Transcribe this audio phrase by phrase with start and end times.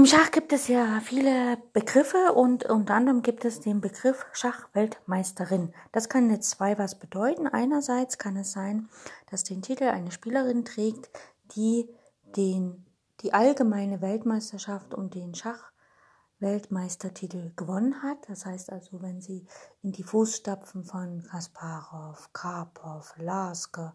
[0.00, 5.74] Im Schach gibt es ja viele Begriffe und unter anderem gibt es den Begriff Schachweltmeisterin.
[5.92, 7.46] Das kann jetzt zwei was bedeuten.
[7.46, 8.88] Einerseits kann es sein,
[9.30, 11.10] dass den Titel eine Spielerin trägt,
[11.54, 11.86] die
[12.34, 12.86] den,
[13.20, 18.26] die allgemeine Weltmeisterschaft und den Schachweltmeistertitel gewonnen hat.
[18.26, 19.46] Das heißt also, wenn sie
[19.82, 23.94] in die Fußstapfen von Kasparov, Karpov, Lasker,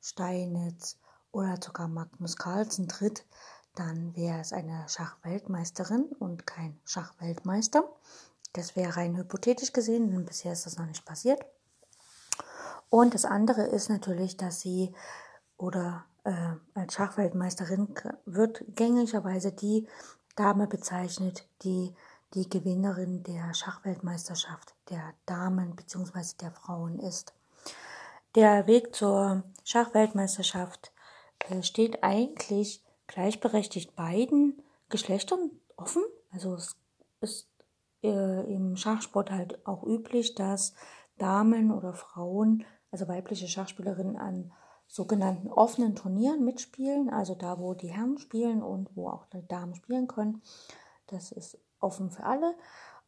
[0.00, 1.00] Steinitz
[1.32, 3.24] oder sogar Magnus Carlsen tritt,
[3.74, 7.84] dann wäre es eine Schachweltmeisterin und kein Schachweltmeister.
[8.52, 11.44] Das wäre rein hypothetisch gesehen, denn bisher ist das noch nicht passiert.
[12.88, 14.92] Und das andere ist natürlich, dass sie
[15.56, 17.94] oder äh, als Schachweltmeisterin
[18.26, 19.86] wird gängigerweise die
[20.34, 21.94] Dame bezeichnet, die
[22.34, 26.36] die Gewinnerin der Schachweltmeisterschaft der Damen bzw.
[26.40, 27.34] der Frauen ist.
[28.34, 30.92] Der Weg zur Schachweltmeisterschaft
[31.48, 36.02] äh, steht eigentlich gleichberechtigt beiden Geschlechtern offen.
[36.32, 36.76] Also es
[37.20, 37.48] ist
[38.02, 40.74] äh, im Schachsport halt auch üblich, dass
[41.18, 44.52] Damen oder Frauen, also weibliche Schachspielerinnen an
[44.86, 49.74] sogenannten offenen Turnieren mitspielen, also da, wo die Herren spielen und wo auch die Damen
[49.74, 50.42] spielen können.
[51.06, 52.54] Das ist offen für alle.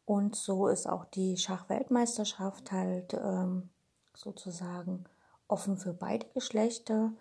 [0.05, 3.69] Und so ist auch die Schachweltmeisterschaft halt ähm,
[4.13, 5.05] sozusagen
[5.47, 7.13] offen für beide Geschlechter.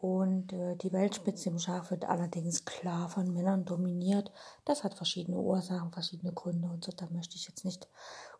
[0.00, 4.32] Und äh, die Weltspitze im Schach wird allerdings klar von Männern dominiert.
[4.64, 6.92] Das hat verschiedene Ursachen, verschiedene Gründe und so.
[6.96, 7.86] Da möchte ich jetzt nicht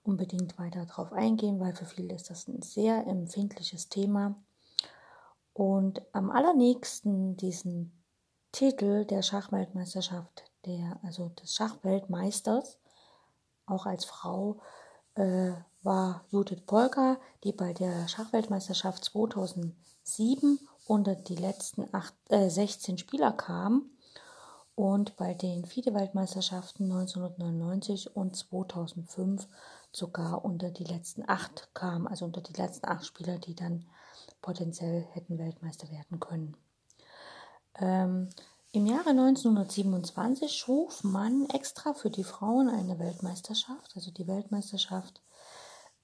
[0.03, 4.37] unbedingt weiter drauf eingehen, weil für viele ist das ein sehr empfindliches Thema.
[5.53, 7.93] Und am allernächsten diesen
[8.53, 12.79] Titel der Schachweltmeisterschaft, der, also des Schachweltmeisters,
[13.67, 14.61] auch als Frau,
[15.15, 15.53] äh,
[15.83, 20.59] war Judith Polka, die bei der Schachweltmeisterschaft 2007
[20.91, 23.91] unter die letzten acht, äh, 16 Spieler kam
[24.75, 29.47] und bei den FIDE-Weltmeisterschaften 1999 und 2005
[29.93, 33.87] sogar unter die letzten acht kam, also unter die letzten acht Spieler, die dann
[34.43, 36.57] potenziell hätten Weltmeister werden können.
[37.77, 38.29] Ähm,
[38.73, 45.23] Im Jahre 1927 schuf man extra für die Frauen eine Weltmeisterschaft, also die Weltmeisterschaft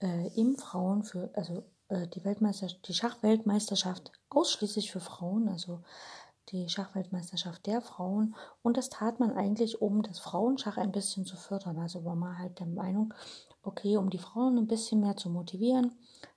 [0.00, 5.80] äh, im Frauen für, also äh, die Weltmeister, die Schachweltmeisterschaft ausschließlich für Frauen, also
[6.50, 8.34] die Schachweltmeisterschaft der Frauen.
[8.62, 11.78] Und das tat man eigentlich, um das Frauenschach ein bisschen zu fördern.
[11.78, 13.12] Also war man halt der Meinung,
[13.62, 15.92] okay, um die Frauen ein bisschen mehr zu motivieren,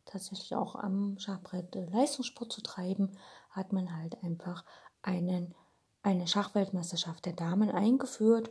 [0.06, 3.12] tatsächlich auch am Schachbrett äh, Leistungssport zu treiben,
[3.52, 4.64] hat man halt einfach
[5.04, 5.54] einen,
[6.02, 8.50] eine Schachweltmeisterschaft der Damen eingeführt.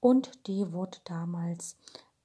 [0.00, 1.76] Und die wurde damals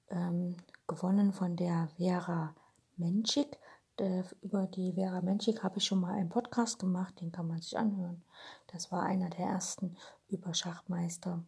[0.10, 0.58] ähm,
[0.88, 2.54] gewonnen von der Vera
[2.98, 3.58] Menschik.
[3.98, 7.62] Äh, über die Vera Menschik habe ich schon mal einen Podcast gemacht, den kann man
[7.62, 8.24] sich anhören.
[8.68, 9.96] Das war einer der ersten
[10.30, 11.44] über Schachmeister,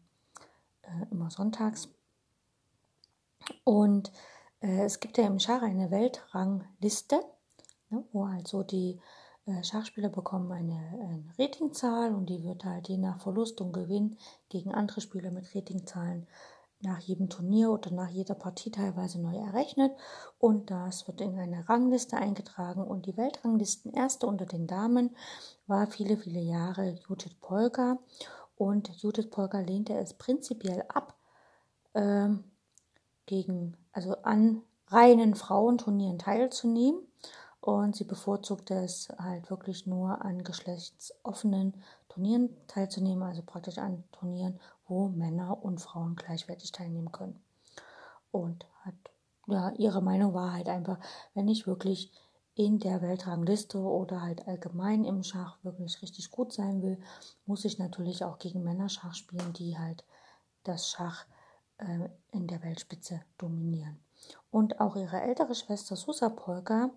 [0.84, 1.90] äh, immer sonntags.
[3.64, 4.12] Und
[4.62, 7.20] äh, es gibt ja im Schach eine Weltrangliste,
[7.90, 9.00] ne, wo also die
[9.48, 14.18] äh, Schachspieler bekommen eine, eine Ratingzahl und die wird halt je nach Verlust und Gewinn
[14.50, 16.28] gegen andere Spieler mit Ratingzahlen
[16.86, 19.92] nach jedem Turnier oder nach jeder Partie teilweise neu errechnet.
[20.40, 22.84] Und das wird in eine Rangliste eingetragen.
[22.84, 25.16] Und die Weltranglisten erste unter den Damen
[25.68, 27.98] war viele, viele Jahre Judith Polka.
[28.58, 31.16] Und Judith Polka lehnte es prinzipiell ab,
[31.94, 32.30] äh,
[33.26, 37.00] gegen, also an reinen Frauenturnieren teilzunehmen
[37.66, 41.74] und sie bevorzugte es halt wirklich nur an geschlechtsoffenen
[42.10, 47.44] Turnieren teilzunehmen, also praktisch an Turnieren, wo Männer und Frauen gleichwertig teilnehmen können.
[48.30, 48.94] Und hat,
[49.48, 51.00] ja, ihre Meinung war halt einfach,
[51.34, 52.12] wenn ich wirklich
[52.54, 57.00] in der Weltrangliste oder halt allgemein im Schach wirklich richtig gut sein will,
[57.48, 60.06] muss ich natürlich auch gegen Männer Schach spielen, die halt
[60.64, 61.26] das Schach
[61.80, 64.00] äh, in der Weltspitze dominieren.
[64.52, 66.92] Und auch ihre ältere Schwester Susa Polka,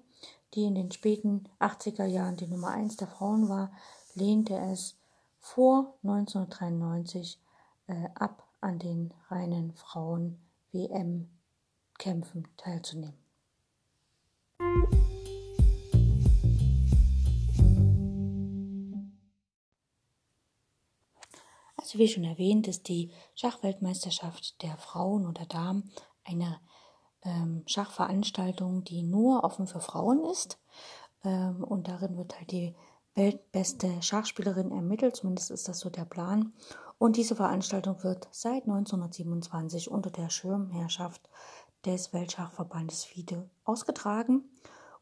[0.54, 3.72] die in den späten 80er Jahren die Nummer 1 der Frauen war,
[4.14, 4.96] lehnte es
[5.38, 7.38] vor 1993
[7.86, 13.18] äh, ab, an den reinen Frauen-WM-Kämpfen teilzunehmen.
[21.76, 25.90] Also wie schon erwähnt, ist die Schachweltmeisterschaft der Frauen oder Damen
[26.22, 26.60] eine
[27.24, 30.58] ähm, Schachveranstaltung, die nur offen für Frauen ist.
[31.24, 32.74] Ähm, und darin wird halt die
[33.14, 36.52] weltbeste Schachspielerin ermittelt, zumindest ist das so der Plan.
[36.98, 41.28] Und diese Veranstaltung wird seit 1927 unter der Schirmherrschaft
[41.84, 44.44] des Weltschachverbandes FIDE ausgetragen.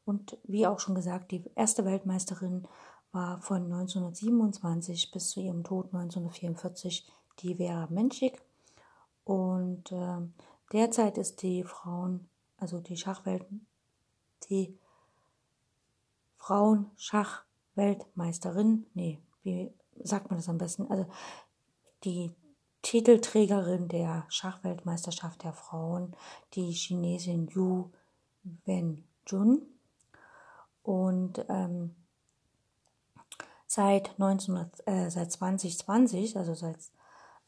[0.05, 2.67] Und wie auch schon gesagt, die erste Weltmeisterin
[3.13, 7.11] war von 1927 bis zu ihrem Tod 1944
[7.41, 8.43] die Vera Menschik.
[9.25, 10.19] Und äh,
[10.73, 13.45] derzeit ist die Frauen, also die Schachwelt,
[14.49, 14.79] die
[16.39, 19.71] Frauenschachweltmeisterin, nee, wie
[20.03, 20.91] sagt man das am besten?
[20.91, 21.07] Also
[22.05, 22.33] die
[22.83, 26.15] Titelträgerin der Schachweltmeisterschaft der Frauen,
[26.55, 27.91] die Chinesin Yu
[28.65, 29.63] Wen-jun.
[30.85, 31.97] Und ähm,
[33.67, 36.79] seit, 19, äh, seit 2020, also seit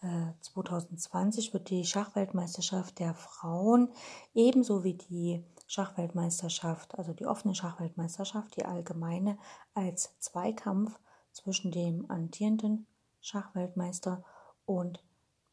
[0.01, 3.93] 2020, wird die Schachweltmeisterschaft der Frauen
[4.33, 9.39] ebenso wie die Schachweltmeisterschaft, also die offene Schachweltmeisterschaft, die allgemeine,
[9.75, 10.99] als Zweikampf
[11.33, 12.87] zwischen dem amtierenden
[13.21, 14.25] Schachweltmeister
[14.65, 15.03] und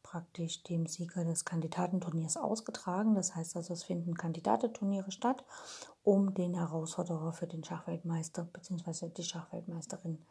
[0.02, 3.16] praktisch dem Sieger des Kandidatenturniers ausgetragen.
[3.16, 5.44] Das heißt also, es finden Kandidatenturniere statt,
[6.04, 9.08] um den Herausforderer für den Schachweltmeister bzw.
[9.08, 10.24] die Schachweltmeisterin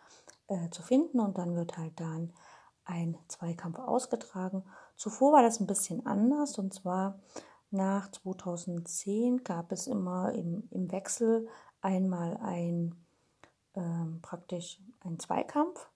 [0.47, 1.19] äh, zu finden.
[1.19, 2.31] Und dann wird halt dann
[2.85, 4.63] ein Zweikampf ausgetragen.
[4.95, 7.19] Zuvor war das ein bisschen anders und zwar
[7.71, 11.47] nach 2010 gab es immer im, im Wechsel
[11.81, 12.95] einmal ein
[13.75, 15.89] ähm, praktisch ein Zweikampf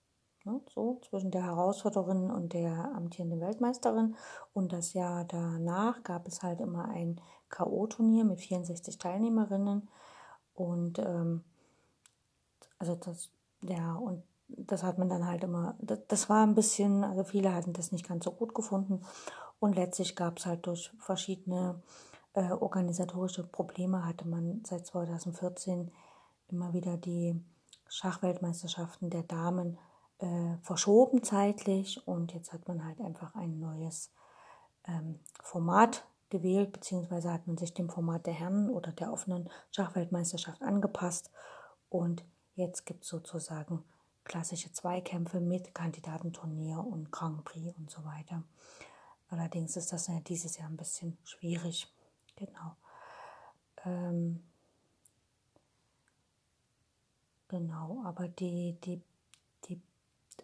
[0.45, 4.15] Ne, so zwischen der Herausforderin und der amtierenden Weltmeisterin.
[4.53, 7.19] Und das Jahr danach gab es halt immer ein
[7.49, 9.89] K.O.-Turnier mit 64 Teilnehmerinnen.
[10.53, 11.43] Und ähm,
[12.77, 13.29] also das,
[13.63, 17.53] ja, und das hat man dann halt immer, das, das war ein bisschen, also viele
[17.53, 19.01] hatten das nicht ganz so gut gefunden.
[19.59, 21.81] Und letztlich gab es halt durch verschiedene
[22.33, 25.91] äh, organisatorische Probleme, hatte man seit 2014
[26.49, 27.39] immer wieder die
[27.87, 29.77] Schachweltmeisterschaften der Damen
[30.19, 34.11] äh, verschoben zeitlich und jetzt hat man halt einfach ein neues
[34.87, 40.61] ähm, Format gewählt, beziehungsweise hat man sich dem Format der Herren oder der offenen Schachweltmeisterschaft
[40.61, 41.31] angepasst
[41.89, 42.23] und
[42.55, 43.83] jetzt gibt es sozusagen
[44.29, 48.43] klassische Zweikämpfe mit Kandidatenturnier und Grand Prix und so weiter.
[49.29, 51.91] Allerdings ist das ja dieses Jahr ein bisschen schwierig.
[52.37, 52.75] Genau.
[53.85, 54.43] Ähm,
[57.49, 59.01] genau, aber die, die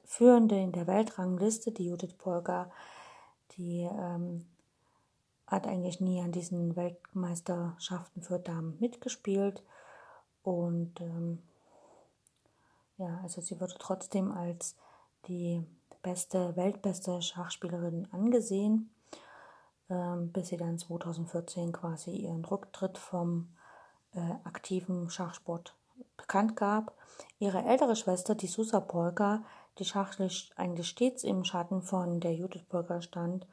[0.03, 2.71] Führende in der Weltrangliste, die Judith Polgar,
[3.57, 4.45] die ähm,
[5.47, 9.63] hat eigentlich nie an diesen Weltmeisterschaften für Damen mitgespielt.
[10.43, 11.41] Und ähm,
[12.97, 14.75] ja, also sie wurde trotzdem als
[15.27, 15.65] die
[16.01, 18.91] beste, weltbeste Schachspielerin angesehen,
[19.89, 23.55] ähm, bis sie dann 2014 quasi ihren Rücktritt vom
[24.13, 25.75] äh, aktiven Schachsport
[26.17, 26.95] bekannt gab.
[27.39, 29.43] Ihre ältere Schwester, die Susa Polka,
[29.77, 33.47] die schachlich eigentlich stets im Schatten von der Judith Burger stand,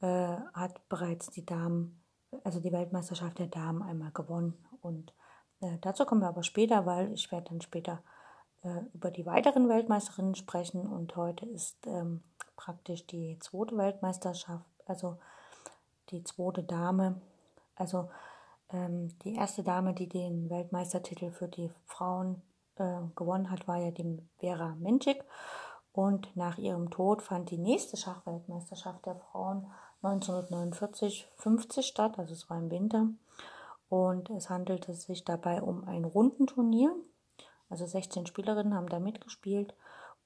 [0.00, 2.02] äh, hat bereits die Damen,
[2.44, 4.54] also die Weltmeisterschaft der Damen einmal gewonnen.
[4.82, 5.14] Und
[5.60, 8.02] äh, dazu kommen wir aber später, weil ich werde dann später
[8.62, 10.86] äh, über die weiteren Weltmeisterinnen sprechen.
[10.86, 12.22] Und heute ist ähm,
[12.56, 15.18] praktisch die zweite Weltmeisterschaft, also
[16.10, 17.20] die zweite Dame,
[17.74, 18.08] also
[18.72, 22.42] ähm, die erste Dame, die den Weltmeistertitel für die Frauen
[22.76, 25.24] äh, gewonnen hat, war ja die Vera Menchik.
[25.92, 29.66] Und nach ihrem Tod fand die nächste Schachweltmeisterschaft der Frauen
[30.02, 33.08] 1949 50 statt, also es war im Winter.
[33.88, 36.94] Und es handelte sich dabei um ein Rundenturnier.
[37.68, 39.74] Also 16 Spielerinnen haben da mitgespielt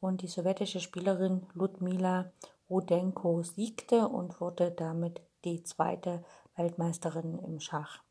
[0.01, 2.33] und die sowjetische Spielerin Ludmila
[2.69, 6.25] Rudenko siegte und wurde damit die zweite
[6.57, 8.03] Weltmeisterin im Schach.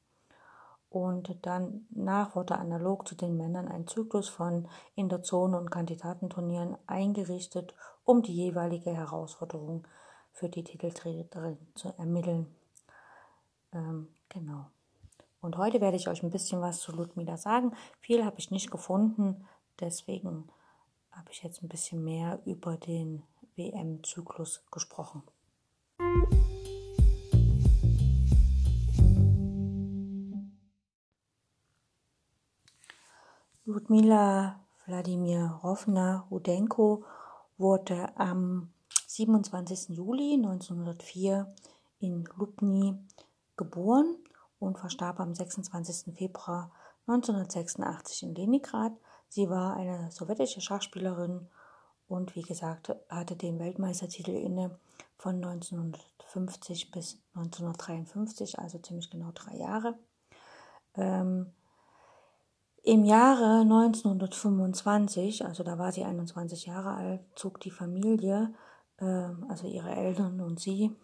[0.90, 8.24] Und danach wurde analog zu den Männern ein Zyklus von Interzone- und Kandidatenturnieren eingerichtet, um
[8.24, 9.88] die jeweilige Herausforderung
[10.34, 12.48] für die Titelträgerin zu ermitteln.
[13.72, 14.66] Ähm, genau.
[15.42, 17.72] Und heute werde ich euch ein bisschen was zu Ludmila sagen.
[18.02, 19.48] Viel habe ich nicht gefunden,
[19.80, 20.50] deswegen
[21.12, 23.24] habe ich jetzt ein bisschen mehr über den
[23.56, 25.24] WM-Zyklus gesprochen.
[33.64, 37.06] Ludmila Wladimirovna Rudenko
[37.58, 38.74] wurde am
[39.08, 39.96] 27.
[39.96, 41.48] Juli 1904
[42.00, 42.98] in Lubny
[43.56, 44.18] geboren
[44.60, 46.16] und verstarb am 26.
[46.16, 46.72] Februar
[47.08, 48.94] 1986 in Leningrad.
[49.30, 51.48] Sie war eine sowjetische Schachspielerin
[52.08, 54.80] und wie gesagt hatte den Weltmeistertitel inne
[55.18, 59.98] von 1950 bis 1953, also ziemlich genau drei Jahre.
[60.96, 61.54] Ähm,
[62.84, 68.54] Im Jahre 1925, also da war sie 21 Jahre alt, zog die Familie,
[68.98, 70.96] äh, also ihre Eltern und sie,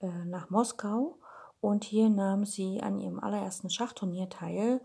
[0.00, 1.18] äh, nach Moskau
[1.60, 4.80] und hier nahm sie an ihrem allerersten Schachturnier teil,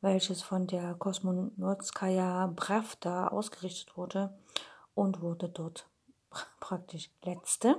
[0.00, 4.36] welches von der Kosmonotskaya Pravda ausgerichtet wurde
[4.94, 5.88] und wurde dort
[6.60, 7.76] praktisch letzte.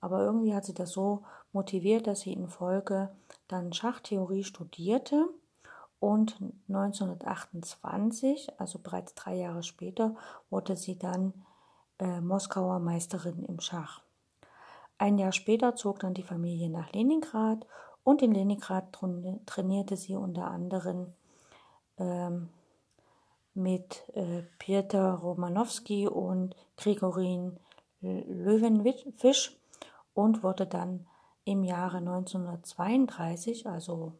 [0.00, 3.10] Aber irgendwie hat sie das so motiviert, dass sie in Folge
[3.48, 5.28] dann Schachtheorie studierte
[6.00, 6.36] und
[6.68, 10.14] 1928, also bereits drei Jahre später,
[10.50, 11.32] wurde sie dann
[11.98, 14.02] äh, Moskauer Meisterin im Schach.
[14.98, 17.66] Ein Jahr später zog dann die Familie nach Leningrad
[18.04, 18.96] und in Leningrad
[19.46, 21.12] trainierte sie unter anderem
[21.98, 22.50] ähm,
[23.54, 27.58] mit äh, Peter Romanowski und Grigorin
[28.00, 29.56] Löwenfisch
[30.12, 31.06] und wurde dann
[31.44, 34.12] im Jahre 1932, also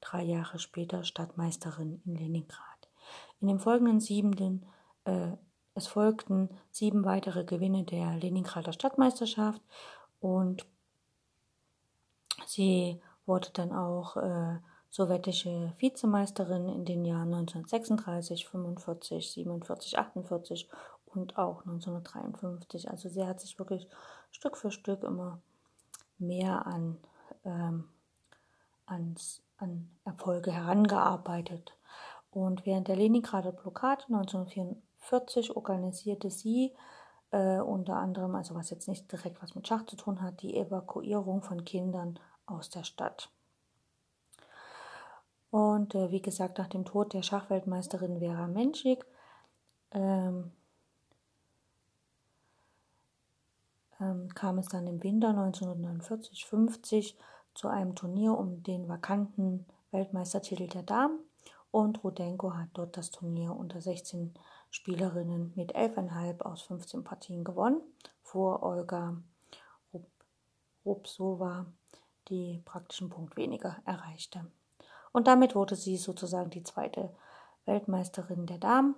[0.00, 2.88] drei Jahre später, Stadtmeisterin in Leningrad.
[3.40, 4.66] In dem folgenden siebten,
[5.04, 5.32] äh,
[5.74, 9.62] es folgten sieben weitere Gewinne der Leningrader Stadtmeisterschaft
[10.20, 10.66] und
[12.46, 14.58] sie wurde dann auch äh,
[14.90, 20.68] sowjetische Vizemeisterin in den Jahren 1936, 45, 47, 48
[21.06, 22.90] und auch 1953.
[22.90, 23.88] Also sie hat sich wirklich
[24.30, 25.40] Stück für Stück immer
[26.18, 26.98] mehr an,
[27.44, 27.88] ähm,
[28.86, 31.76] ans, an Erfolge herangearbeitet.
[32.30, 36.72] Und während der Leningrader Blockade 1944 organisierte sie
[37.30, 40.56] äh, unter anderem, also was jetzt nicht direkt was mit Schach zu tun hat, die
[40.56, 43.30] Evakuierung von Kindern aus der Stadt.
[45.50, 49.04] Und äh, wie gesagt, nach dem Tod der Schachweltmeisterin Vera Menschik
[49.92, 50.52] ähm,
[54.00, 57.14] ähm, kam es dann im Winter 1949-50
[57.54, 61.18] zu einem Turnier um den vakanten Weltmeistertitel der Damen
[61.72, 64.34] und Rudenko hat dort das Turnier unter 16
[64.70, 67.80] Spielerinnen mit 11,5 aus 15 Partien gewonnen,
[68.22, 69.16] vor Olga
[70.84, 71.66] Rupsova,
[72.28, 74.46] die praktischen Punkt weniger erreichte.
[75.12, 77.10] Und damit wurde sie sozusagen die zweite
[77.66, 78.94] Weltmeisterin der Damen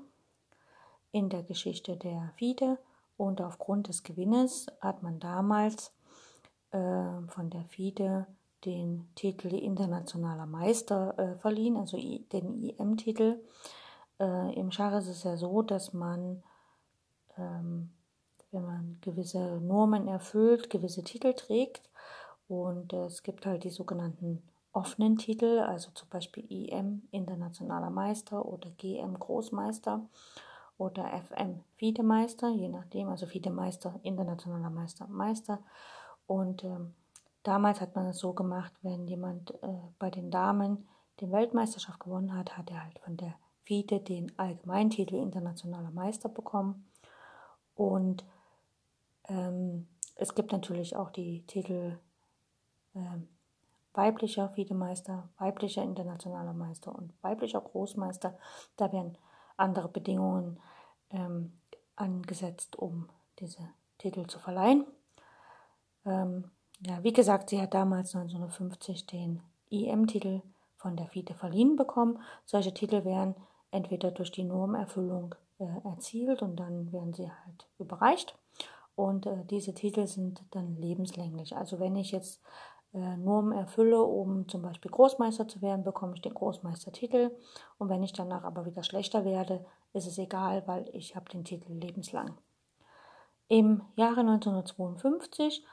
[1.11, 2.79] in der Geschichte der FIDE.
[3.17, 5.93] Und aufgrund des Gewinnes hat man damals
[6.71, 6.79] äh,
[7.29, 8.26] von der FIDE
[8.64, 13.41] den Titel internationaler Meister äh, verliehen, also den IM-Titel.
[14.23, 16.43] Äh, Im Schach ist es ja so, dass man,
[17.37, 17.91] ähm,
[18.52, 21.91] wenn man gewisse Normen erfüllt, gewisse Titel trägt.
[22.49, 28.71] Und es gibt halt die sogenannten offenen Titel, also zum Beispiel IM Internationaler Meister oder
[28.71, 30.02] GM Großmeister
[30.79, 35.59] oder FM Fiedemeister, je nachdem, also Fiedemeister, Internationaler Meister, Meister.
[36.26, 36.95] Und ähm,
[37.43, 40.87] damals hat man es so gemacht, wenn jemand äh, bei den Damen
[41.21, 46.87] die Weltmeisterschaft gewonnen hat, hat er halt von der FIDE den Allgemeintitel Internationaler Meister bekommen.
[47.75, 48.25] Und
[49.28, 51.99] ähm, es gibt natürlich auch die Titel
[52.95, 53.28] ähm,
[53.95, 58.37] weiblicher FIDE-Meister, weiblicher internationaler Meister und weiblicher Großmeister.
[58.76, 59.16] Da werden
[59.57, 60.59] andere Bedingungen
[61.11, 61.52] ähm,
[61.97, 64.87] angesetzt, um diese Titel zu verleihen.
[66.04, 66.50] Ähm,
[66.81, 70.42] ja, wie gesagt, sie hat damals 1950 den IM-Titel
[70.76, 72.19] von der FIDE verliehen bekommen.
[72.45, 73.37] Solche Titel werden
[73.73, 78.38] entweder durch die Normerfüllung äh, erzielt und dann werden sie halt überreicht.
[78.95, 81.57] Und äh, diese Titel sind dann lebenslänglich.
[81.57, 82.41] Also wenn ich jetzt
[82.93, 87.31] äh, Normen erfülle, um zum Beispiel Großmeister zu werden, bekomme ich den Großmeistertitel.
[87.79, 89.64] Und wenn ich danach aber wieder schlechter werde,
[89.95, 92.37] ist es egal, weil ich habe den Titel lebenslang.
[93.49, 95.64] Im Jahre 1952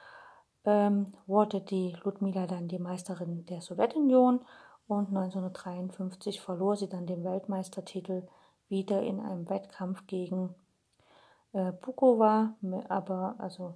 [0.65, 4.41] ähm, wurde die Ludmila dann die Meisterin der Sowjetunion
[4.89, 8.27] und 1953 verlor sie dann den Weltmeistertitel
[8.69, 10.55] wieder in einem Wettkampf gegen
[11.53, 12.55] äh, Bukova,
[12.88, 13.75] aber also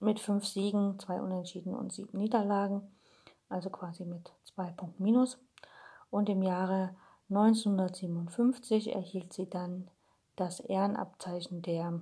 [0.00, 2.82] mit fünf Siegen, zwei Unentschieden und sieben Niederlagen,
[3.48, 5.38] also quasi mit zwei Punkten minus.
[6.10, 6.94] Und im Jahre
[7.30, 9.90] 1957 erhielt sie dann
[10.36, 12.00] das Ehrenabzeichen der,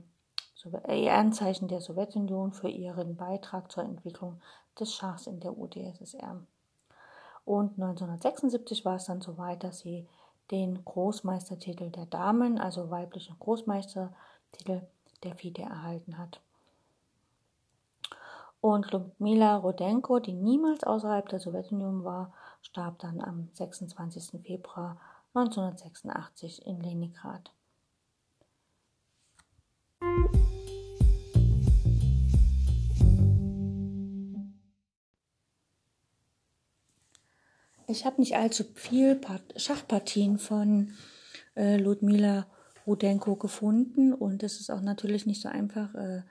[0.88, 4.40] äh, Ehrenzeichen der Sowjetunion für ihren Beitrag zur Entwicklung
[4.78, 6.44] des Schachs in der UdSSR.
[7.44, 10.06] Und 1976 war es dann so weit, dass sie
[10.50, 14.82] den Großmeistertitel der Damen, also weiblichen Großmeistertitel
[15.22, 16.40] der FIDE erhalten hat.
[18.60, 24.40] Und Ludmila Rodenko, die niemals außerhalb der Sowjetunion war, starb dann am 26.
[24.42, 24.98] Februar
[25.34, 27.50] 1986 in Leningrad.
[37.92, 39.20] Ich habe nicht allzu viel
[39.54, 40.94] Schachpartien von
[41.54, 42.46] äh, Ludmila
[42.86, 46.22] Rudenko gefunden und es ist auch natürlich nicht so einfach, äh,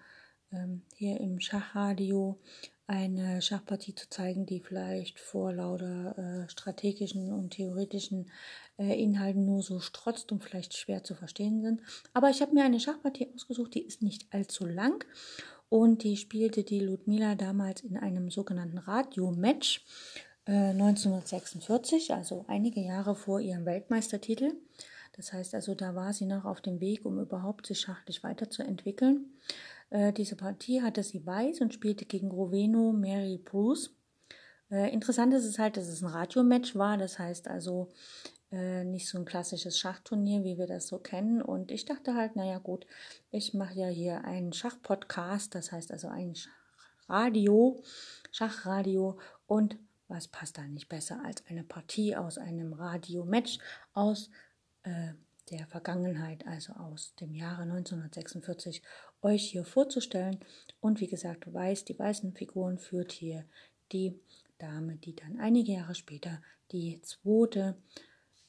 [0.52, 2.40] ähm, hier im Schachradio
[2.88, 8.32] eine Schachpartie zu zeigen, die vielleicht vor lauter äh, strategischen und theoretischen
[8.80, 11.82] äh, Inhalten nur so strotzt und vielleicht schwer zu verstehen sind.
[12.16, 15.06] Aber ich habe mir eine Schachpartie ausgesucht, die ist nicht allzu lang
[15.70, 19.86] und die spielte die Ludmila damals in einem sogenannten Radio-Match
[20.46, 24.54] 1946, also einige Jahre vor ihrem Weltmeistertitel.
[25.14, 29.38] Das heißt also, da war sie noch auf dem Weg, um überhaupt sich schachlich weiterzuentwickeln.
[29.90, 33.94] Äh, diese Partie hatte sie weiß und spielte gegen Roveno Mary Bruce.
[34.72, 36.98] Äh, interessant ist es halt, dass es ein Radiomatch war.
[36.98, 37.90] Das heißt also
[38.52, 41.42] äh, nicht so ein klassisches Schachturnier, wie wir das so kennen.
[41.42, 42.86] Und ich dachte halt, naja gut,
[43.32, 46.34] ich mache ja hier einen Schachpodcast, das heißt also ein
[47.08, 47.84] Radio,
[48.32, 49.78] Schachradio und
[50.12, 53.58] was passt da nicht besser als eine Partie aus einem Radio-Match
[53.94, 54.30] aus
[54.84, 55.14] äh,
[55.50, 58.82] der Vergangenheit, also aus dem Jahre 1946,
[59.22, 60.40] euch hier vorzustellen.
[60.80, 63.46] Und wie gesagt, weiß, die weißen Figuren führt hier
[63.92, 64.20] die
[64.60, 66.42] Dame, die dann einige Jahre später
[66.72, 67.76] die zweite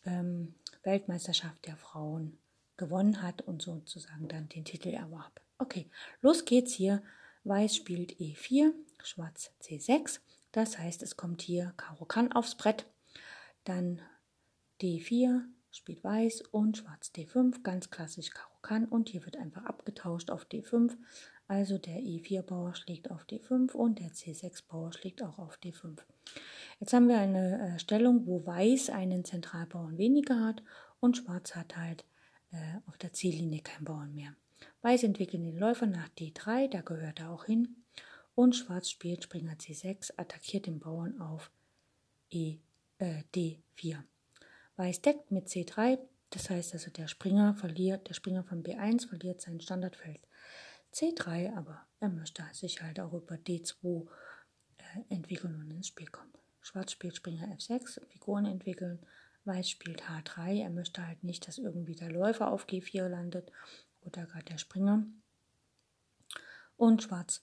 [0.04, 2.38] ähm, Weltmeisterschaft der Frauen
[2.76, 5.40] gewonnen hat und sozusagen dann den Titel erwarb.
[5.58, 5.88] Okay,
[6.20, 7.02] los geht's hier.
[7.44, 10.20] Weiß spielt E4, Schwarz C6.
[10.52, 12.86] Das heißt, es kommt hier Karo Kann aufs Brett.
[13.64, 14.02] Dann
[14.80, 20.30] D4, spielt Weiß und Schwarz D5, ganz klassisch Karo kann und hier wird einfach abgetauscht
[20.30, 20.96] auf D5.
[21.48, 25.98] Also der E4-Bauer schlägt auf D5 und der C6-Bauer schlägt auch auf D5.
[26.80, 30.62] Jetzt haben wir eine äh, Stellung, wo Weiß einen Zentralbauern weniger hat
[31.00, 32.04] und Schwarz hat halt
[32.52, 34.34] äh, auf der Ziellinie keinen Bauern mehr.
[34.82, 37.81] Weiß entwickelt den Läufer nach D3, da gehört er auch hin.
[38.34, 41.50] Und Schwarz spielt Springer C6, attackiert den Bauern auf
[42.30, 42.58] e,
[42.98, 44.02] äh, D4.
[44.76, 45.98] Weiß deckt mit C3,
[46.30, 50.20] das heißt also der Springer verliert, der Springer von B1 verliert sein Standardfeld
[50.94, 54.06] C3, aber er möchte sich halt auch über D2
[54.78, 56.32] äh, entwickeln und ins Spiel kommen.
[56.62, 59.00] Schwarz spielt Springer F6, Figuren entwickeln.
[59.44, 63.50] Weiß spielt H3, er möchte halt nicht, dass irgendwie der Läufer auf G4 landet
[64.02, 65.04] oder gerade der Springer.
[66.76, 67.42] Und Schwarz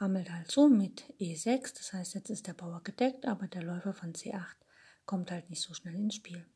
[0.00, 3.92] rammelt halt so mit E6, das heißt, jetzt ist der Bauer gedeckt, aber der Läufer
[3.92, 4.44] von C8
[5.06, 6.46] kommt halt nicht so schnell ins Spiel.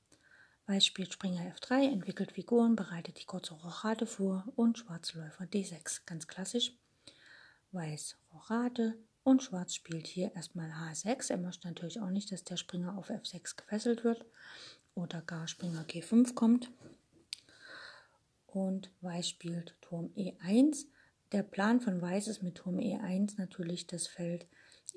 [0.66, 6.02] Weiß spielt Springer F3, entwickelt Figuren, bereitet die kurze Rochade vor und Schwarz Läufer D6.
[6.06, 6.72] Ganz klassisch.
[7.72, 11.30] Weiß Rochade und Schwarz spielt hier erstmal H6.
[11.30, 14.24] Er möchte natürlich auch nicht, dass der Springer auf F6 gefesselt wird
[14.94, 16.70] oder gar Springer G5 kommt.
[18.46, 20.84] Und Weiß spielt Turm E1.
[21.32, 24.46] Der Plan von Weiß ist mit Turm E1 natürlich das Feld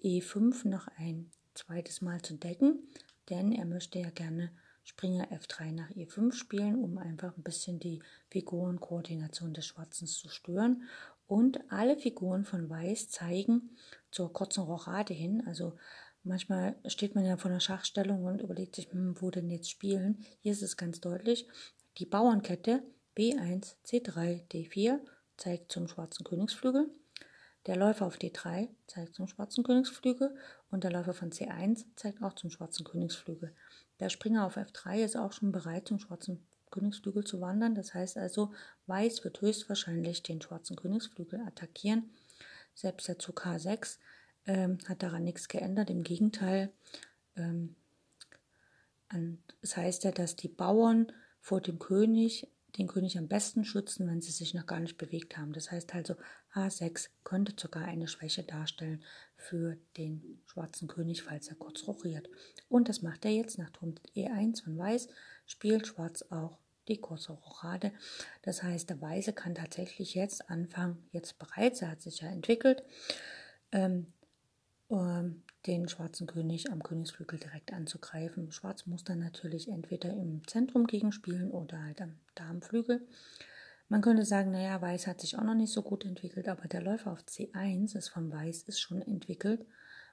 [0.04, 2.90] E5 noch ein zweites Mal zu decken,
[3.30, 4.52] denn er möchte ja gerne
[4.84, 10.84] Springer F3 nach E5 spielen, um einfach ein bisschen die Figurenkoordination des Schwarzen zu stören.
[11.26, 13.78] Und alle Figuren von Weiß zeigen
[14.12, 15.42] zur kurzen Rochade hin.
[15.48, 15.78] Also
[16.24, 20.24] manchmal steht man ja vor einer Schachstellung und überlegt sich, hm, wo denn jetzt spielen.
[20.42, 21.48] Hier ist es ganz deutlich.
[21.98, 22.84] Die Bauernkette
[23.16, 25.00] B1, C3, D4
[25.38, 26.90] zeigt zum schwarzen Königsflügel.
[27.66, 30.36] Der Läufer auf D3 zeigt zum schwarzen Königsflügel
[30.70, 33.56] und der Läufer von C1 zeigt auch zum schwarzen Königsflügel.
[34.00, 37.74] Der Springer auf F3 ist auch schon bereit, zum schwarzen Königsflügel zu wandern.
[37.74, 38.54] Das heißt also,
[38.88, 42.12] Weiß wird höchstwahrscheinlich den schwarzen Königsflügel attackieren.
[42.76, 43.98] Selbst der Zug H6
[44.46, 45.90] ähm, hat daran nichts geändert.
[45.90, 46.72] Im Gegenteil,
[47.36, 47.76] ähm,
[49.62, 54.22] das heißt ja, dass die Bauern vor dem König den König am besten schützen, wenn
[54.22, 55.54] sie sich noch gar nicht bewegt haben.
[55.54, 56.16] Das heißt also,
[56.54, 59.04] H6 könnte sogar eine Schwäche darstellen
[59.36, 62.30] für den schwarzen König, falls er kurz rochiert.
[62.70, 65.08] Und das macht er jetzt nach Turm E1 von Weiß,
[65.46, 66.58] spielt Schwarz auch
[66.88, 67.92] die kurze Rochade.
[68.44, 72.84] Das heißt, der Weiße kann tatsächlich jetzt anfangen, jetzt bereits, er hat sich ja entwickelt,
[73.72, 74.14] ähm,
[74.90, 78.52] ähm, den schwarzen König am Königsflügel direkt anzugreifen.
[78.52, 83.08] Schwarz muss dann natürlich entweder im Zentrum gegenspielen oder halt am Darmflügel.
[83.88, 86.82] Man könnte sagen, naja, Weiß hat sich auch noch nicht so gut entwickelt, aber der
[86.82, 89.66] Läufer auf C1 ist von Weiß ist schon entwickelt,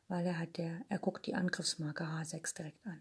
[0.09, 3.01] weil er hat der, er guckt die Angriffsmarke H6 direkt an.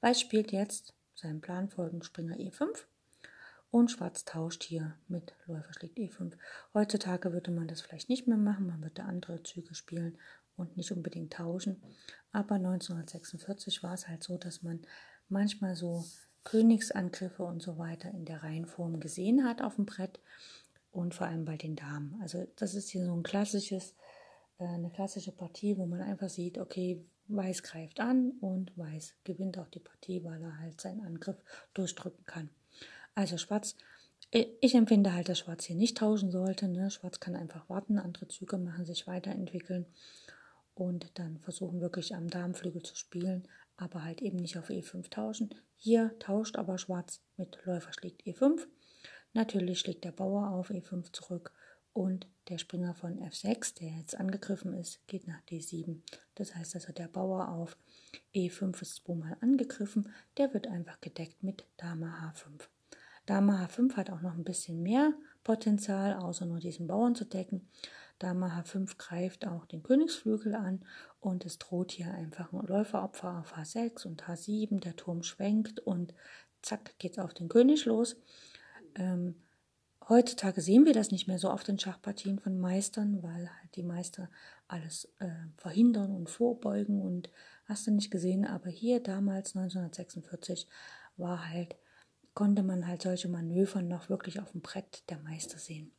[0.00, 2.84] Weiß spielt jetzt seinen Plan folgend Springer E5
[3.70, 6.32] und Schwarz tauscht hier mit Läufer schlägt E5.
[6.72, 10.18] Heutzutage würde man das vielleicht nicht mehr machen, man würde andere Züge spielen
[10.56, 11.82] und nicht unbedingt tauschen.
[12.32, 14.80] Aber 1946 war es halt so, dass man
[15.28, 16.04] manchmal so
[16.44, 20.20] Königsangriffe und so weiter in der Reihenform gesehen hat auf dem Brett
[20.92, 22.18] und vor allem bei den Damen.
[22.22, 23.94] Also das ist hier so ein klassisches,
[24.58, 29.58] äh, eine klassische Partie, wo man einfach sieht, okay, Weiß greift an und Weiß gewinnt
[29.58, 31.36] auch die Partie, weil er halt seinen Angriff
[31.74, 32.50] durchdrücken kann.
[33.16, 33.74] Also Schwarz,
[34.30, 36.68] ich empfinde halt, dass Schwarz hier nicht tauschen sollte.
[36.68, 36.90] Ne?
[36.90, 39.86] Schwarz kann einfach warten, andere Züge machen, sich weiterentwickeln
[40.76, 45.54] und dann versuchen wirklich am Darmflügel zu spielen, aber halt eben nicht auf E5 tauschen.
[45.74, 48.66] Hier tauscht aber Schwarz mit Läufer schlägt E5.
[49.32, 51.52] Natürlich schlägt der Bauer auf E5 zurück
[51.92, 56.02] und der Springer von F6, der jetzt angegriffen ist, geht nach D7.
[56.34, 57.78] Das heißt also, der Bauer auf
[58.34, 62.68] E5 ist zweimal angegriffen, der wird einfach gedeckt mit Dame H5.
[63.24, 67.66] Dame H5 hat auch noch ein bisschen mehr Potenzial, außer nur diesen Bauern zu decken.
[68.18, 70.84] Dame H5 greift auch den Königsflügel an
[71.20, 74.80] und es droht hier einfach ein Läuferopfer auf H6 und H7.
[74.80, 76.14] Der Turm schwenkt und
[76.62, 78.16] zack geht es auf den König los.
[78.94, 79.36] Ähm,
[80.08, 83.82] heutzutage sehen wir das nicht mehr so oft in Schachpartien von Meistern, weil halt die
[83.82, 84.30] Meister
[84.66, 87.30] alles äh, verhindern und vorbeugen und
[87.66, 88.46] hast du nicht gesehen.
[88.46, 90.66] Aber hier damals 1946
[91.16, 91.76] war halt
[92.36, 95.90] konnte man halt solche Manöver noch wirklich auf dem Brett der Meister sehen.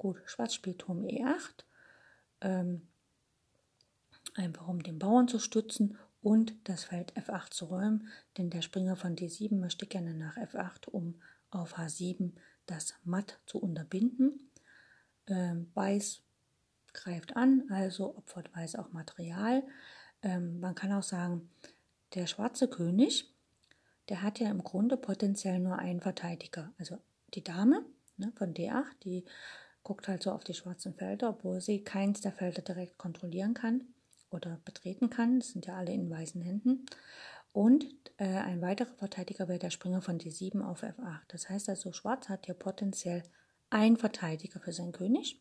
[0.00, 1.62] Gut, Schwarz spielt Turm E8,
[2.40, 2.88] ähm,
[4.34, 8.08] einfach um den Bauern zu stützen und das Feld F8 zu räumen,
[8.38, 12.32] denn der Springer von D7 möchte gerne nach F8, um auf H7
[12.64, 14.48] das Matt zu unterbinden.
[15.26, 16.22] Ähm, Weiß
[16.94, 19.62] greift an, also opfert Weiß auch Material.
[20.22, 21.50] Ähm, man kann auch sagen,
[22.14, 23.34] der schwarze König,
[24.08, 26.96] der hat ja im Grunde potenziell nur einen Verteidiger, also
[27.34, 27.84] die Dame
[28.16, 29.26] ne, von D8, die
[29.82, 33.82] guckt halt so auf die schwarzen Felder, obwohl sie keins der Felder direkt kontrollieren kann
[34.30, 35.40] oder betreten kann.
[35.40, 36.86] Das sind ja alle in weißen Händen.
[37.52, 37.84] Und
[38.18, 41.20] äh, ein weiterer Verteidiger wäre der Springer von D7 auf F8.
[41.28, 43.22] Das heißt also, Schwarz hat hier potenziell
[43.70, 45.40] einen Verteidiger für seinen König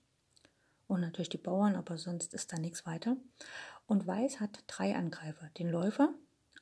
[0.87, 3.15] und natürlich die Bauern, aber sonst ist da nichts weiter.
[3.85, 6.13] Und Weiß hat drei Angreifer: den Läufer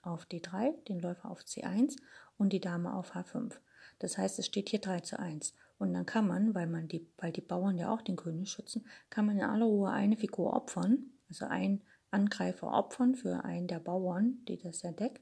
[0.02, 1.96] auf D3, den Läufer auf C1
[2.38, 3.54] und die Dame auf H5.
[4.00, 5.54] Das heißt, es steht hier 3 zu 1.
[5.78, 8.86] Und dann kann man, weil, man die, weil die Bauern ja auch den König schützen,
[9.10, 13.80] kann man in aller Ruhe eine Figur opfern, also ein Angreifer opfern für einen der
[13.80, 15.22] Bauern, die das ja deckt.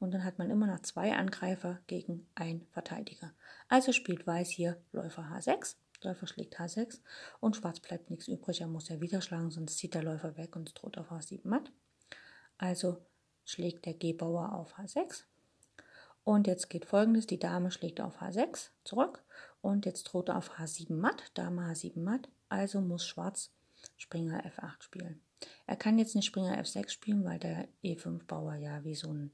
[0.00, 3.32] Und dann hat man immer noch zwei Angreifer gegen einen Verteidiger.
[3.68, 7.00] Also spielt Weiß hier Läufer H6, Läufer schlägt H6
[7.40, 8.60] und Schwarz bleibt nichts übrig.
[8.60, 11.40] Er muss ja wieder schlagen, sonst zieht der Läufer weg und es droht auf H7
[11.44, 11.70] matt.
[12.58, 12.98] Also
[13.44, 15.24] schlägt der G-Bauer auf H6.
[16.24, 19.22] Und jetzt geht folgendes: Die Dame schlägt auf H6 zurück
[19.62, 23.50] und jetzt droht er auf H7 matt, Dame H7 matt, also muss Schwarz
[23.96, 25.20] Springer F8 spielen.
[25.66, 29.32] Er kann jetzt nicht Springer F6 spielen, weil der E5-Bauer ja wie so ein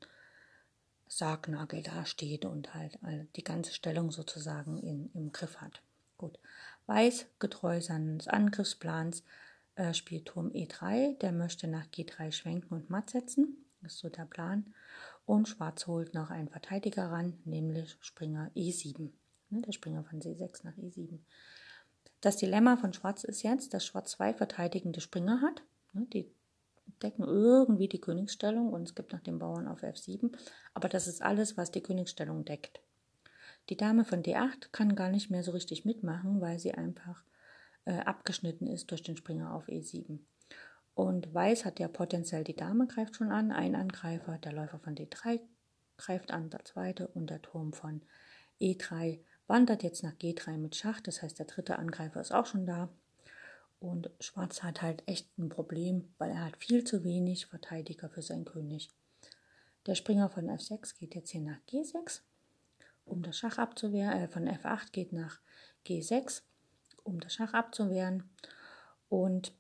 [1.07, 2.99] Sargnagel dasteht und halt
[3.37, 5.83] die ganze Stellung sozusagen in, im Griff hat.
[6.19, 6.39] Gut.
[6.87, 9.23] Weiß, getreu seines Angriffsplans,
[9.77, 11.19] äh, spielt Turm E3.
[11.19, 13.65] Der möchte nach G3 schwenken und matt setzen.
[13.83, 14.75] Ist so der Plan.
[15.25, 19.11] Und Schwarz holt noch einen Verteidiger ran, nämlich Springer E7
[19.51, 21.19] ne, der Springer von C6 nach E7.
[22.21, 25.63] Das Dilemma von Schwarz ist jetzt, dass Schwarz zwei verteidigende Springer hat.
[25.93, 26.31] Ne, die
[27.03, 30.33] decken irgendwie die Königsstellung und es gibt noch den Bauern auf F7.
[30.75, 32.81] Aber das ist alles, was die Königsstellung deckt.
[33.69, 37.23] Die Dame von D8 kann gar nicht mehr so richtig mitmachen, weil sie einfach
[37.85, 40.19] äh, abgeschnitten ist durch den Springer auf E7.
[40.95, 44.97] Und Weiß hat ja potenziell die Dame greift schon an, ein Angreifer, der Läufer von
[44.97, 45.41] D3
[45.97, 48.03] greift an, der zweite und der Turm von
[48.61, 52.67] E3 wandert jetzt nach G3 mit Schach, das heißt der dritte Angreifer ist auch schon
[52.67, 52.89] da.
[53.81, 58.23] Und Schwarz hat halt echt ein Problem, weil er hat viel zu wenig Verteidiger für
[58.23, 58.91] seinen König.
[59.87, 62.21] Der Springer von F6 geht jetzt hier nach G6,
[63.05, 64.13] um das Schach abzuwehren.
[64.13, 65.39] Äh, von F8 geht nach
[65.87, 66.43] G6,
[67.05, 68.29] um das Schach abzuwehren.
[69.09, 69.53] Und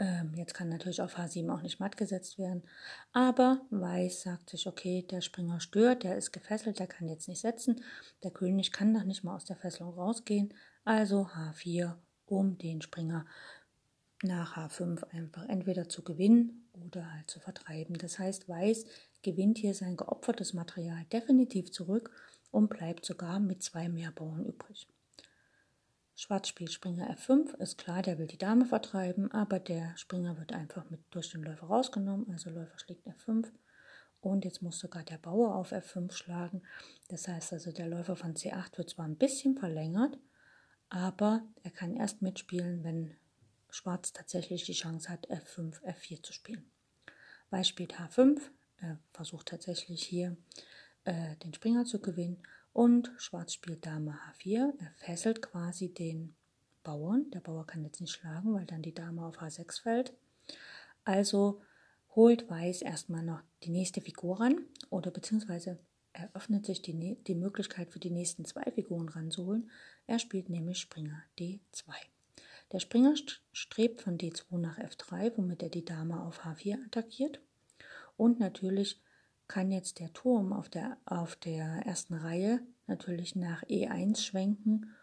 [0.00, 2.62] ähm, jetzt kann natürlich auf H7 auch nicht matt gesetzt werden.
[3.12, 7.40] Aber Weiß sagt sich, okay, der Springer stört, der ist gefesselt, der kann jetzt nicht
[7.40, 7.84] setzen.
[8.24, 10.54] Der König kann doch nicht mal aus der Fesselung rausgehen.
[10.84, 13.26] Also H4, um den Springer
[14.22, 17.96] nach H5 einfach entweder zu gewinnen oder halt zu vertreiben.
[17.98, 18.86] Das heißt, Weiß
[19.22, 22.10] gewinnt hier sein geopfertes Material definitiv zurück
[22.50, 24.88] und bleibt sogar mit zwei Mehrbauern übrig.
[26.20, 30.52] Schwarz spielt Springer F5, ist klar, der will die Dame vertreiben, aber der Springer wird
[30.52, 33.50] einfach mit durch den Läufer rausgenommen, also Läufer schlägt F5
[34.20, 36.62] und jetzt muss sogar der Bauer auf F5 schlagen.
[37.08, 40.18] Das heißt also, der Läufer von C8 wird zwar ein bisschen verlängert,
[40.90, 43.16] aber er kann erst mitspielen, wenn
[43.70, 46.70] Schwarz tatsächlich die Chance hat, F5, F4 zu spielen.
[47.48, 48.42] Weiß spielt H5,
[48.76, 50.36] er versucht tatsächlich hier
[51.04, 54.72] äh, den Springer zu gewinnen und Schwarz spielt Dame H4.
[54.78, 56.34] Er fesselt quasi den
[56.82, 57.30] Bauern.
[57.30, 60.14] Der Bauer kann jetzt nicht schlagen, weil dann die Dame auf H6 fällt.
[61.04, 61.60] Also
[62.14, 65.78] holt Weiß erstmal noch die nächste Figur ran oder beziehungsweise
[66.12, 69.70] eröffnet sich die, die Möglichkeit für die nächsten zwei Figuren ranzuholen.
[70.06, 71.92] Er spielt nämlich Springer D2.
[72.72, 73.14] Der Springer
[73.52, 77.40] strebt von D2 nach F3, womit er die Dame auf H4 attackiert.
[78.16, 79.00] Und natürlich
[79.50, 84.94] kann jetzt der Turm auf der, auf der ersten Reihe natürlich nach E1 schwenken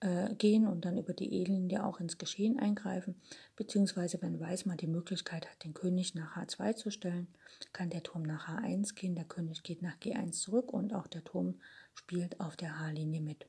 [0.00, 3.20] äh, gehen und dann über die E-Linie auch ins Geschehen eingreifen,
[3.56, 7.28] beziehungsweise wenn Weiß mal die Möglichkeit hat, den König nach H2 zu stellen,
[7.74, 11.22] kann der Turm nach H1 gehen, der König geht nach G1 zurück und auch der
[11.22, 11.60] Turm
[11.92, 13.46] spielt auf der H-Linie mit.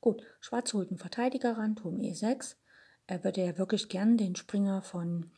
[0.00, 2.56] Gut, Schwarz holt einen Verteidiger ran, Turm E6.
[3.06, 5.30] Er würde ja wirklich gern den Springer von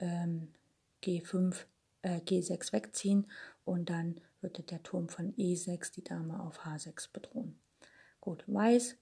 [0.00, 0.48] ähm,
[1.04, 1.66] G5
[2.04, 3.26] äh, G6 wegziehen
[3.64, 7.58] und dann würde der Turm von E6 die Dame auf H6 bedrohen.
[8.20, 8.96] Gut, Weiß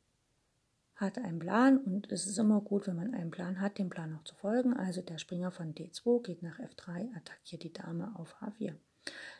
[0.94, 4.16] hat einen Plan und es ist immer gut, wenn man einen Plan hat, dem Plan
[4.16, 4.74] auch zu folgen.
[4.74, 8.74] Also der Springer von D2 geht nach F3, attackiert die Dame auf H4.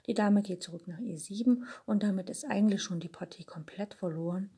[0.06, 4.50] Die Dame geht zurück nach E7 und damit ist eigentlich schon die Partie komplett verloren,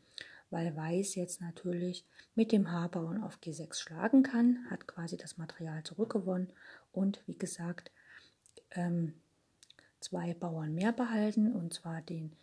[0.49, 5.83] weil Weiß jetzt natürlich mit dem H-Bauern auf G6 schlagen kann, hat quasi das Material
[5.83, 6.51] zurückgewonnen
[6.93, 7.91] und wie gesagt
[8.75, 9.15] ähm,
[10.01, 12.37] zwei Bauern mehr behalten, und zwar den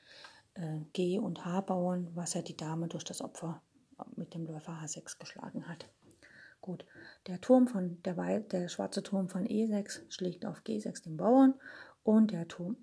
[0.56, 3.62] äh, G- und H-Bauern, was ja die Dame durch das Opfer
[4.16, 5.88] mit dem Läufer H6 geschlagen hat.
[6.60, 6.86] Gut,
[7.28, 11.56] der Turm von der, der schwarze Turm von E6 schlägt auf G6 den Bauern
[12.04, 12.78] und der Turm,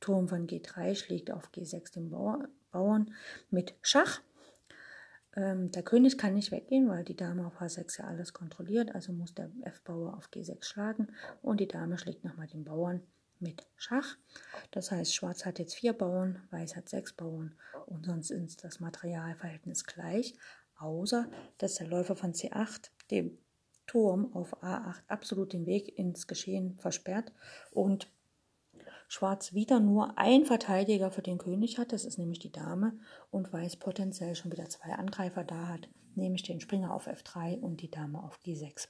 [0.00, 3.14] Turm von G3 schlägt auf G6 den Bauern
[3.50, 4.20] mit Schach.
[5.36, 9.12] Ähm, der König kann nicht weggehen, weil die Dame auf H6 ja alles kontrolliert, also
[9.12, 11.08] muss der F-Bauer auf G6 schlagen
[11.42, 13.02] und die Dame schlägt nochmal den Bauern
[13.38, 14.16] mit Schach.
[14.70, 17.54] Das heißt, Schwarz hat jetzt vier Bauern, Weiß hat sechs Bauern
[17.86, 20.34] und sonst ist das Materialverhältnis gleich,
[20.78, 23.38] außer dass der Läufer von C8 dem
[23.86, 27.32] Turm auf A8 absolut den Weg ins Geschehen versperrt
[27.70, 28.10] und
[29.08, 32.98] Schwarz wieder nur ein Verteidiger für den König hat, das ist nämlich die Dame,
[33.30, 37.80] und Weiß potenziell schon wieder zwei Angreifer da hat, nämlich den Springer auf F3 und
[37.80, 38.88] die Dame auf G6.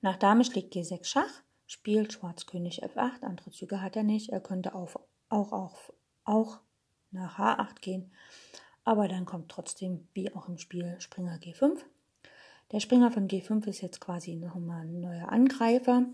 [0.00, 4.40] Nach Dame schlägt G6 Schach, spielt Schwarz König F8, andere Züge hat er nicht, er
[4.40, 5.78] könnte auf, auch, auch,
[6.24, 6.60] auch
[7.10, 8.12] nach H8 gehen,
[8.84, 11.80] aber dann kommt trotzdem, wie auch im Spiel, Springer G5.
[12.72, 16.06] Der Springer von G5 ist jetzt quasi nochmal ein neuer Angreifer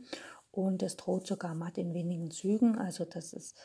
[0.57, 2.79] und es droht sogar matt in wenigen Zügen.
[2.79, 3.59] Also das ist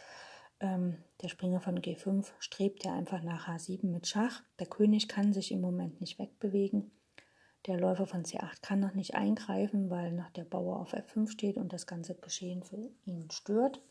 [0.60, 4.44] ähm, der Springer von G5 strebt ja einfach nach H7 mit Schach.
[4.60, 6.92] Der König kann sich im Moment nicht wegbewegen.
[7.68, 11.58] Der Läufer von C8 kann noch nicht eingreifen, weil noch der Bauer auf F5 steht
[11.58, 13.82] und das ganze Geschehen für ihn stört.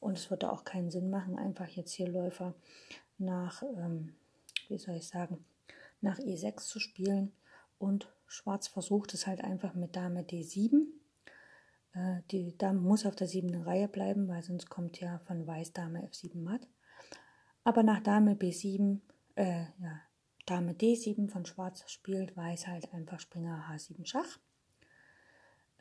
[0.00, 2.54] Und es würde auch keinen Sinn machen, einfach jetzt hier Läufer
[3.18, 4.14] nach, ähm,
[4.68, 5.44] wie soll ich sagen,
[6.00, 7.32] nach E6 zu spielen.
[7.78, 11.03] Und Schwarz versucht es halt einfach mit Dame D7 äh,
[12.30, 16.06] die Dame muss auf der siebten Reihe bleiben, weil sonst kommt ja von Weiß Dame
[16.06, 16.66] F7 matt.
[17.62, 19.00] Aber nach Dame B7,
[19.36, 20.00] äh, ja,
[20.46, 24.38] Dame D7 von Schwarz spielt Weiß halt einfach Springer H7 Schach.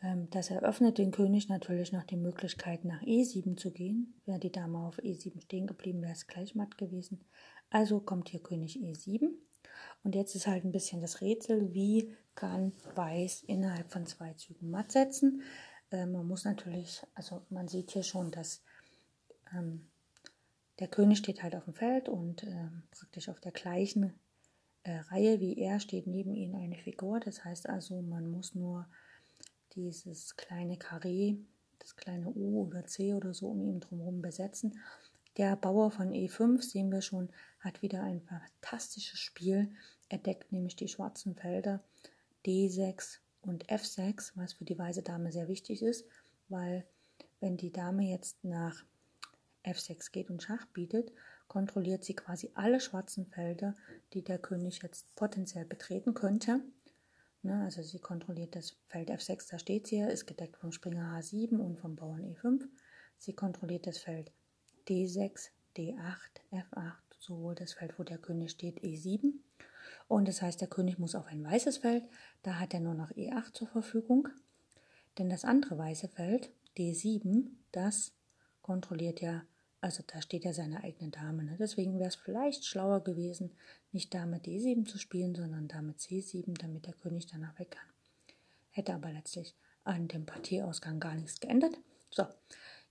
[0.01, 4.21] Ähm, das eröffnet den König natürlich noch die Möglichkeit, nach E7 zu gehen.
[4.25, 7.25] Wäre die Dame auf E7 stehen geblieben, wäre es gleich matt gewesen.
[7.69, 9.29] Also kommt hier König E7.
[10.03, 14.69] Und jetzt ist halt ein bisschen das Rätsel, wie kann Weiß innerhalb von zwei Zügen
[14.69, 15.41] matt setzen.
[15.93, 18.61] Äh, man muss natürlich, also man sieht hier schon, dass
[19.53, 19.87] ähm,
[20.79, 24.13] der König steht halt auf dem Feld und äh, praktisch auf der gleichen
[24.83, 27.19] äh, Reihe wie er steht neben ihm eine Figur.
[27.19, 28.87] Das heißt also, man muss nur
[29.75, 31.37] dieses kleine Karree,
[31.79, 34.79] das kleine U oder C oder so um ihn drumherum besetzen.
[35.37, 37.29] Der Bauer von E5, sehen wir schon,
[37.59, 39.71] hat wieder ein fantastisches Spiel.
[40.09, 41.83] Er deckt nämlich die schwarzen Felder
[42.45, 46.05] D6, und F6, was für die weiße Dame sehr wichtig ist,
[46.49, 46.85] weil
[47.39, 48.83] wenn die Dame jetzt nach
[49.63, 51.11] F6 geht und Schach bietet,
[51.47, 53.75] kontrolliert sie quasi alle schwarzen Felder,
[54.13, 56.61] die der König jetzt potenziell betreten könnte.
[57.41, 61.17] Ne, also sie kontrolliert das Feld F6, da steht sie ja, ist gedeckt vom Springer
[61.17, 62.65] H7 und vom Bauern E5.
[63.17, 64.31] Sie kontrolliert das Feld
[64.87, 66.17] D6, D8,
[66.51, 69.33] F8, sowohl das Feld, wo der König steht, E7
[70.07, 72.03] und das heißt, der König muss auf ein weißes Feld,
[72.41, 74.27] da hat er nur noch E8 zur Verfügung.
[75.17, 78.13] Denn das andere weiße Feld, D7, das
[78.61, 79.43] kontrolliert ja,
[79.81, 81.43] also da steht ja seine eigene Dame.
[81.43, 81.55] Ne?
[81.59, 83.51] Deswegen wäre es vielleicht schlauer gewesen,
[83.91, 87.87] nicht Dame D7 zu spielen, sondern Dame C7, damit der König danach weg kann.
[88.69, 91.77] Hätte aber letztlich an dem Partieausgang gar nichts geändert.
[92.09, 92.25] So,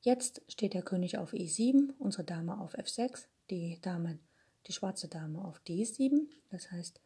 [0.03, 4.19] jetzt steht der König auf E7, unsere Dame auf F6, die Dame
[4.67, 6.29] die schwarze Dame auf D7.
[6.51, 7.01] Das heißt,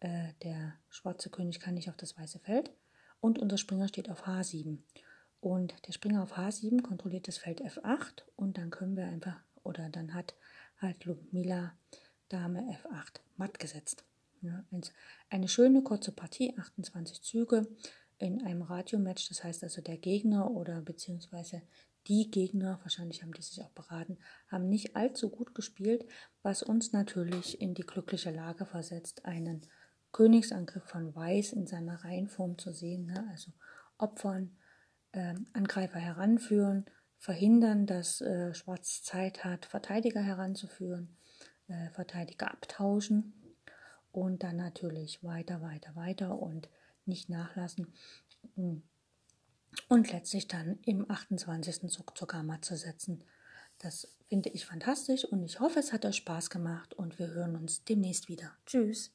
[0.00, 2.70] äh, der schwarze König kann nicht auf das weiße Feld.
[3.20, 4.78] Und unser Springer steht auf H7.
[5.40, 9.88] Und der Springer auf H7 kontrolliert das Feld F8 und dann können wir einfach, oder
[9.90, 10.34] dann hat
[10.78, 11.76] halt Ludmila
[12.28, 14.04] Dame F8 matt gesetzt.
[14.42, 14.64] Ja,
[15.30, 17.66] eine schöne kurze Partie, 28 Züge
[18.18, 21.62] in einem Radiomatch, das heißt also der Gegner oder beziehungsweise
[22.06, 26.06] die Gegner, wahrscheinlich haben die sich auch beraten, haben nicht allzu gut gespielt,
[26.42, 29.62] was uns natürlich in die glückliche Lage versetzt, einen
[30.12, 33.26] Königsangriff von Weiß in seiner Reihenform zu sehen, ne?
[33.30, 33.52] also
[33.98, 34.56] opfern,
[35.12, 36.86] äh, Angreifer heranführen,
[37.18, 41.16] verhindern, dass äh, Schwarz Zeit hat, Verteidiger heranzuführen,
[41.68, 43.34] äh, Verteidiger abtauschen
[44.12, 46.68] und dann natürlich weiter, weiter, weiter und
[47.04, 47.92] nicht nachlassen
[49.88, 51.88] und letztlich dann im 28.
[51.90, 53.24] Zug zur Gamma zu setzen.
[53.78, 57.56] Das finde ich fantastisch und ich hoffe, es hat euch Spaß gemacht und wir hören
[57.56, 58.52] uns demnächst wieder.
[58.66, 59.12] Tschüss!